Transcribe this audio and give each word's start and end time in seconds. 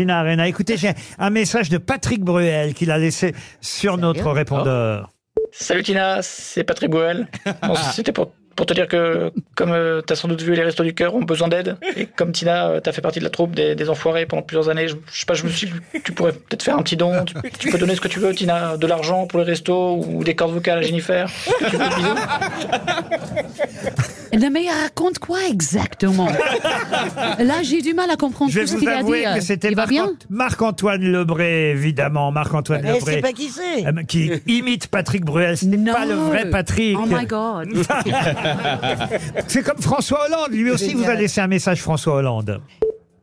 Tina 0.00 0.20
Arena. 0.20 0.48
Écoutez, 0.48 0.78
j'ai 0.78 0.92
un 1.18 1.28
message 1.28 1.68
de 1.68 1.76
Patrick 1.76 2.22
Bruel 2.22 2.72
qu'il 2.72 2.90
a 2.90 2.96
laissé 2.96 3.34
sur 3.60 3.98
notre 3.98 4.30
répondeur. 4.30 5.10
Salut 5.52 5.82
Tina, 5.82 6.22
c'est 6.22 6.64
Patrick 6.64 6.90
Boel. 6.90 7.28
Bon, 7.62 7.74
C'était 7.92 8.12
pour, 8.12 8.32
pour 8.56 8.64
te 8.64 8.72
dire 8.72 8.88
que, 8.88 9.30
comme 9.56 9.68
tu 9.68 10.06
t'as 10.06 10.14
sans 10.14 10.28
doute 10.28 10.40
vu, 10.40 10.54
les 10.54 10.62
Restos 10.62 10.84
du 10.84 10.94
Cœur 10.94 11.14
ont 11.14 11.20
besoin 11.20 11.48
d'aide. 11.48 11.76
Et 11.96 12.06
comme 12.06 12.32
Tina, 12.32 12.68
euh, 12.68 12.80
t'as 12.80 12.92
fait 12.92 13.02
partie 13.02 13.18
de 13.18 13.24
la 13.24 13.30
troupe 13.30 13.54
des, 13.54 13.74
des 13.74 13.90
Enfoirés 13.90 14.24
pendant 14.24 14.40
plusieurs 14.40 14.70
années, 14.70 14.88
je, 14.88 14.96
je 15.12 15.20
sais 15.20 15.26
pas, 15.26 15.34
je 15.34 15.44
me 15.44 15.50
suis 15.50 15.66
dit 15.66 15.74
que 15.92 15.98
tu 15.98 16.12
pourrais 16.12 16.32
peut-être 16.32 16.62
faire 16.62 16.78
un 16.78 16.82
petit 16.82 16.96
don. 16.96 17.22
Tu, 17.26 17.34
tu 17.58 17.70
peux 17.70 17.76
donner 17.76 17.94
ce 17.94 18.00
que 18.00 18.08
tu 18.08 18.20
veux, 18.20 18.34
Tina. 18.34 18.78
De 18.78 18.86
l'argent 18.86 19.26
pour 19.26 19.40
les 19.40 19.44
restos 19.44 20.02
ou 20.02 20.24
des 20.24 20.34
cordes 20.34 20.54
vocales 20.54 20.78
à 20.78 20.82
Jennifer. 20.82 21.28
Tu. 21.68 21.76
Non, 24.38 24.48
mais 24.52 24.64
il 24.64 24.70
raconte 24.70 25.18
quoi 25.18 25.38
exactement? 25.48 26.28
Là, 27.38 27.62
j'ai 27.62 27.82
du 27.82 27.94
mal 27.94 28.10
à 28.10 28.16
comprendre 28.16 28.50
Je 28.50 28.60
vais 28.60 28.64
tout 28.64 28.68
ce 28.68 28.72
vous 28.74 28.78
qu'il 28.80 28.88
a 28.88 28.94
dit. 28.94 28.98
avouer 29.00 29.24
que 29.34 29.40
c'était 29.40 29.68
Il 29.70 29.74
va 29.76 29.82
Marc- 29.82 29.90
bien? 29.90 30.10
Marc-Antoine 30.28 31.02
Lebré, 31.02 31.70
évidemment. 31.70 32.30
Marc-Antoine 32.30 32.82
Elle 32.84 32.94
Lebré. 32.96 33.14
sait 33.14 33.20
pas 33.20 33.32
qui 33.32 33.48
c'est? 33.48 33.86
euh, 33.86 34.02
qui 34.06 34.30
imite 34.46 34.86
Patrick 34.86 35.24
Bruel. 35.24 35.56
Ce 35.56 35.64
n'est 35.64 35.76
Non. 35.76 35.92
pas 35.92 36.06
le 36.06 36.14
vrai 36.14 36.48
Patrick. 36.48 36.96
Oh 37.00 37.06
my 37.06 37.26
God. 37.26 37.68
C'est 39.48 39.62
comme 39.62 39.78
François 39.80 40.26
Hollande. 40.26 40.52
Lui 40.52 40.70
aussi 40.70 40.94
vous 40.94 41.08
a 41.08 41.14
laissé 41.14 41.40
un 41.40 41.46
message, 41.48 41.80
François 41.82 42.14
Hollande. 42.14 42.60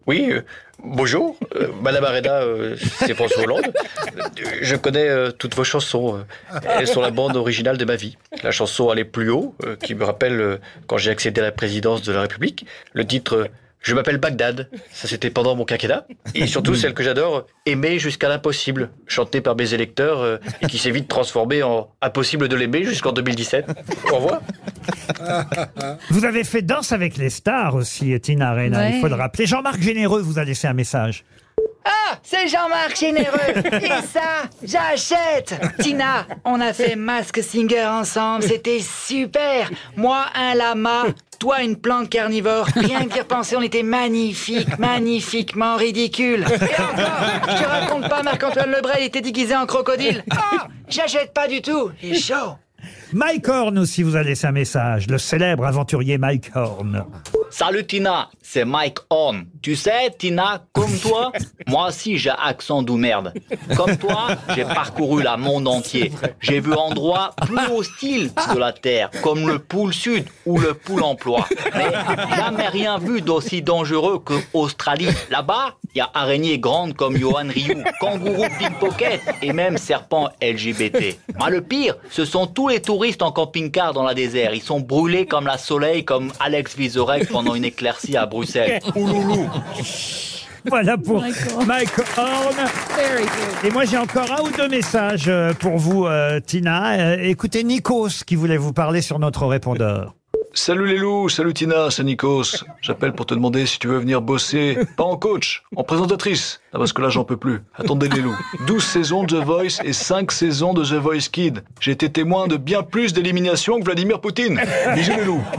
Oui, 0.07 0.31
euh, 0.31 0.41
bonjour. 0.81 1.35
Euh, 1.57 1.67
Madame 1.81 2.05
Arena, 2.05 2.35
euh, 2.35 2.77
c'est 2.79 3.13
François 3.13 3.43
Hollande. 3.43 3.73
Je 4.61 4.77
connais 4.77 5.09
toutes 5.33 5.53
vos 5.53 5.65
chansons. 5.65 6.23
Elles 6.63 6.87
sont 6.87 7.01
la 7.01 7.11
bande 7.11 7.35
originale 7.35 7.77
de 7.77 7.83
ma 7.83 7.97
vie. 7.97 8.17
La 8.41 8.51
chanson 8.51 8.89
Aller 8.89 9.03
plus 9.03 9.29
haut, 9.29 9.53
qui 9.83 9.95
me 9.95 10.05
rappelle 10.05 10.59
quand 10.87 10.97
j'ai 10.97 11.11
accédé 11.11 11.41
à 11.41 11.43
la 11.43 11.51
présidence 11.51 12.03
de 12.03 12.13
la 12.13 12.21
République. 12.21 12.65
Le 12.93 13.05
titre 13.05 13.49
Je 13.81 13.93
m'appelle 13.93 14.17
Bagdad. 14.17 14.69
Ça, 14.91 15.07
c'était 15.07 15.29
pendant 15.29 15.55
mon 15.55 15.63
quinquennat. 15.63 16.05
Et 16.35 16.45
surtout, 16.47 16.75
celle 16.75 16.93
que 16.93 17.03
j'adore, 17.03 17.45
Aimer 17.65 17.99
jusqu'à 17.99 18.27
l'impossible, 18.27 18.89
chantée 19.05 19.39
par 19.39 19.55
mes 19.55 19.73
électeurs 19.73 20.19
euh, 20.21 20.37
et 20.61 20.67
qui 20.67 20.77
s'est 20.77 20.91
vite 20.91 21.07
transformée 21.07 21.63
en 21.63 21.89
Impossible 22.01 22.47
de 22.49 22.55
l'aimer 22.55 22.83
jusqu'en 22.83 23.11
2017. 23.13 23.65
Au 24.11 24.15
revoir. 24.17 24.41
Vous 26.09 26.25
avez 26.25 26.43
fait 26.43 26.61
Danse 26.61 26.91
avec 26.91 27.17
les 27.17 27.29
stars 27.29 27.75
aussi, 27.75 28.19
Tina 28.19 28.49
Arena, 28.51 28.79
Ouais. 28.79 28.91
il 28.95 29.01
faut 29.01 29.07
le 29.07 29.15
rappeler. 29.15 29.45
Jean-Marc 29.45 29.81
Généreux 29.81 30.21
vous 30.21 30.39
a 30.39 30.43
laissé 30.43 30.67
un 30.67 30.73
message. 30.73 31.23
Ah, 31.87 32.19
c'est 32.23 32.47
Jean-Marc 32.47 32.97
Généreux. 32.99 33.37
Et 33.81 34.07
ça, 34.11 34.49
j'achète. 34.63 35.55
Tina, 35.79 36.25
on 36.45 36.59
a 36.59 36.73
fait 36.73 36.95
Mask 36.95 37.41
Singer 37.41 37.85
ensemble, 37.85 38.43
c'était 38.43 38.79
super. 38.81 39.69
Moi, 39.95 40.25
un 40.35 40.55
lama, 40.55 41.05
toi, 41.39 41.61
une 41.61 41.75
plante 41.77 42.09
carnivore. 42.09 42.67
Rien 42.75 43.05
que 43.05 43.13
d'y 43.13 43.19
repenser, 43.19 43.55
on 43.55 43.61
était 43.61 43.83
magnifiques, 43.83 44.77
magnifiquement 44.77 45.75
ridicules. 45.75 46.41
Et 46.43 46.81
encore, 46.81 47.47
je 47.47 47.63
te 47.63 47.67
raconte 47.67 48.09
pas, 48.09 48.23
Marc-Antoine 48.23 48.71
Lebray, 48.71 49.03
il 49.03 49.05
était 49.05 49.21
déguisé 49.21 49.55
en 49.55 49.65
crocodile. 49.65 50.23
Ah, 50.31 50.67
j'achète 50.89 51.33
pas 51.33 51.47
du 51.47 51.61
tout. 51.61 51.91
Il 52.01 52.15
est 52.15 52.19
chaud. 52.19 52.55
Mike 53.13 53.47
Horn 53.47 53.77
aussi 53.79 54.03
vous 54.03 54.15
a 54.15 54.23
laissé 54.23 54.47
un 54.47 54.51
message, 54.51 55.07
le 55.07 55.17
célèbre 55.17 55.65
aventurier 55.65 56.17
Mike 56.17 56.51
Horn. 56.55 57.05
Salut 57.59 57.87
Tina, 57.87 58.29
c'est 58.39 58.65
Mike 58.65 58.99
Horn. 59.09 59.47
Tu 59.63 59.75
sais, 59.75 60.11
Tina, 60.15 60.61
comme 60.73 60.95
toi, 60.99 61.31
moi 61.67 61.87
aussi 61.87 62.19
j'ai 62.19 62.29
accent 62.29 62.83
d'où 62.83 62.97
merde. 62.97 63.33
Comme 63.75 63.97
toi, 63.97 64.27
j'ai 64.55 64.63
parcouru 64.63 65.23
le 65.23 65.37
monde 65.37 65.67
entier. 65.67 66.11
J'ai 66.39 66.59
vu 66.59 66.73
endroits 66.73 67.33
plus 67.47 67.65
hostiles 67.75 68.29
de 68.53 68.59
la 68.59 68.73
Terre, 68.73 69.09
comme 69.23 69.47
le 69.47 69.57
pôle 69.57 69.91
Sud 69.91 70.25
ou 70.45 70.59
le 70.59 70.75
pôle 70.75 71.01
Emploi. 71.01 71.47
Mais 71.75 71.91
jamais 72.35 72.67
rien 72.67 72.99
vu 72.99 73.21
d'aussi 73.21 73.63
dangereux 73.63 74.19
que 74.19 74.35
Australie. 74.53 75.09
Là-bas, 75.31 75.77
il 75.95 75.97
y 75.97 76.01
a 76.01 76.11
araignées 76.13 76.59
grandes 76.59 76.93
comme 76.93 77.17
Johan 77.17 77.47
Ryu, 77.47 77.83
kangourous 77.99 78.45
pickpocket 78.59 79.19
et 79.41 79.51
même 79.51 79.79
serpents 79.79 80.29
LGBT. 80.43 81.17
Mais 81.39 81.49
le 81.49 81.61
pire, 81.61 81.95
ce 82.11 82.23
sont 82.23 82.45
tous 82.45 82.67
les 82.67 82.83
touristes 82.83 83.23
en 83.23 83.31
camping-car 83.31 83.93
dans 83.93 84.03
la 84.03 84.13
désert. 84.13 84.53
Ils 84.53 84.61
sont 84.61 84.79
brûlés 84.79 85.25
comme 85.25 85.47
la 85.47 85.57
soleil, 85.57 86.05
comme 86.05 86.31
Alex 86.39 86.75
Vizorek 86.77 87.27
pendant 87.29 87.46
une 87.55 87.65
éclaircie 87.65 88.15
à 88.17 88.25
Bruxelles. 88.25 88.79
Ouloulou. 88.95 89.49
Voilà 90.65 90.97
pour 90.97 91.21
Mike 91.21 92.17
Horn. 92.17 92.55
Et 93.63 93.69
moi 93.71 93.85
j'ai 93.85 93.97
encore 93.97 94.31
un 94.31 94.41
ou 94.43 94.51
deux 94.51 94.67
messages 94.67 95.27
euh, 95.27 95.53
pour 95.53 95.77
vous, 95.77 96.05
euh, 96.05 96.39
Tina. 96.39 96.99
Euh, 96.99 97.17
écoutez 97.21 97.63
Nikos 97.63 98.23
qui 98.25 98.35
voulait 98.35 98.57
vous 98.57 98.73
parler 98.73 99.01
sur 99.01 99.19
notre 99.19 99.45
répondeur. 99.45 100.16
Salut 100.59 100.87
les 100.87 100.97
loups, 100.97 101.29
salut 101.29 101.53
Tina, 101.53 101.91
c'est 101.91 102.03
Nikos. 102.03 102.63
J'appelle 102.81 103.13
pour 103.13 103.27
te 103.27 103.35
demander 103.35 103.67
si 103.67 103.77
tu 103.77 103.87
veux 103.87 103.99
venir 103.99 104.21
bosser, 104.23 104.75
pas 104.97 105.03
en 105.03 105.15
coach, 105.15 105.61
en 105.75 105.83
présentatrice. 105.83 106.61
Ah, 106.73 106.79
parce 106.79 106.93
que 106.93 107.01
là, 107.01 107.09
j'en 107.09 107.23
peux 107.23 107.37
plus. 107.37 107.61
Attendez 107.75 108.09
les 108.09 108.21
loups. 108.21 108.35
12 108.65 108.83
saisons 108.83 109.23
de 109.23 109.39
The 109.39 109.43
Voice 109.45 109.79
et 109.83 109.93
5 109.93 110.31
saisons 110.31 110.73
de 110.73 110.83
The 110.83 110.93
Voice 110.95 111.29
Kid. 111.31 111.63
J'ai 111.79 111.91
été 111.91 112.11
témoin 112.11 112.47
de 112.47 112.57
bien 112.57 112.81
plus 112.81 113.13
d'éliminations 113.13 113.79
que 113.79 113.85
Vladimir 113.85 114.19
Poutine. 114.19 114.59
Bisous 114.95 115.11
les 115.17 115.25
loups. 115.25 115.43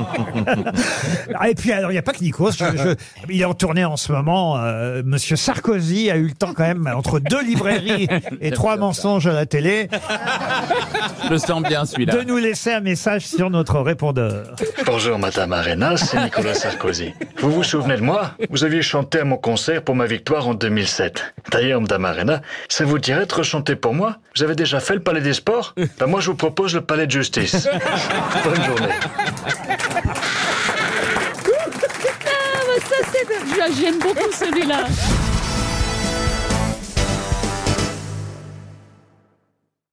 Ah, 1.40 1.50
et 1.50 1.54
puis 1.54 1.70
alors 1.72 1.90
il 1.90 1.94
n'y 1.94 1.98
a 1.98 2.02
pas 2.02 2.12
que 2.12 2.22
Nikos. 2.24 2.52
je- 2.52 2.64
je- 2.76 2.94
il 3.32 3.40
est 3.40 3.44
en 3.44 3.54
tournée 3.54 3.84
en 3.84 3.96
ce 3.96 4.10
moment. 4.10 4.56
euh, 4.58 5.02
Monsieur 5.04 5.36
Sarkozy 5.36 6.10
a 6.10 6.16
eu 6.16 6.24
le 6.26 6.32
temps 6.32 6.52
quand 6.54 6.64
même 6.66 6.90
entre 6.96 7.20
deux 7.20 7.42
librairies 7.42 8.08
et 8.40 8.50
trois 8.50 8.76
mensonges 8.76 9.26
à 9.28 9.32
la 9.32 9.46
télé 9.46 9.88
Je 11.30 11.36
sens 11.36 11.62
bien 11.62 11.84
celui-là. 11.84 12.16
de 12.16 12.22
nous 12.22 12.38
laisser 12.38 12.72
un 12.72 12.80
message 12.80 13.26
sur 13.26 13.50
notre 13.50 13.78
répondeur. 13.80 14.56
Bonjour 14.90 15.18
Madame 15.18 15.52
Arena, 15.52 15.98
c'est 15.98 16.18
Nicolas 16.18 16.54
Sarkozy. 16.62 17.12
Vous 17.40 17.52
vous 17.52 17.62
souvenez 17.62 17.96
de 17.96 18.00
moi? 18.00 18.30
Vous 18.48 18.64
aviez 18.64 18.80
chanté 18.80 19.20
à 19.20 19.24
mon 19.24 19.36
concert 19.36 19.82
pour 19.82 19.94
ma 19.94 20.06
victoire 20.06 20.48
en 20.48 20.54
2007. 20.54 21.34
D'ailleurs, 21.50 21.82
Madame 21.82 22.06
Arena, 22.06 22.40
ça 22.70 22.86
vous 22.86 22.98
dirait 22.98 23.26
de 23.26 23.34
rechanter 23.34 23.76
pour 23.76 23.92
moi? 23.92 24.16
Vous 24.34 24.42
avez 24.42 24.54
déjà 24.54 24.80
fait 24.80 24.94
le 24.94 25.00
Palais 25.00 25.20
des 25.20 25.34
Sports? 25.34 25.74
Ben 25.98 26.06
moi, 26.06 26.20
je 26.20 26.30
vous 26.30 26.36
propose 26.36 26.74
le 26.74 26.80
Palais 26.80 27.06
de 27.06 27.10
Justice. 27.10 27.68
Bonne 28.44 28.64
journée. 28.64 28.94
Ah, 29.02 30.14
bah 32.66 32.86
ça, 32.88 32.96
c'est... 33.12 33.74
J'aime 33.78 33.98
beaucoup 33.98 34.32
celui-là. 34.32 34.86